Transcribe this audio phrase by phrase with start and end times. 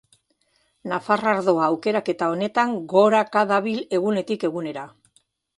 [0.91, 4.91] Nafar ardoa aukeraketa honetan goraka dabil egunetik egunera.